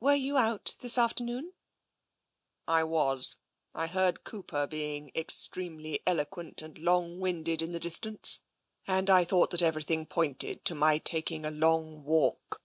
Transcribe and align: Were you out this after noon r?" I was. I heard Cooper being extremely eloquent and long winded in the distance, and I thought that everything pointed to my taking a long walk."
Were 0.00 0.14
you 0.16 0.36
out 0.36 0.74
this 0.80 0.98
after 0.98 1.22
noon 1.22 1.52
r?" 2.66 2.78
I 2.78 2.82
was. 2.82 3.36
I 3.74 3.86
heard 3.86 4.24
Cooper 4.24 4.66
being 4.66 5.12
extremely 5.14 6.00
eloquent 6.04 6.62
and 6.62 6.76
long 6.78 7.20
winded 7.20 7.62
in 7.62 7.70
the 7.70 7.78
distance, 7.78 8.40
and 8.88 9.08
I 9.08 9.22
thought 9.22 9.50
that 9.50 9.62
everything 9.62 10.04
pointed 10.04 10.64
to 10.64 10.74
my 10.74 10.98
taking 10.98 11.44
a 11.44 11.52
long 11.52 12.02
walk." 12.02 12.60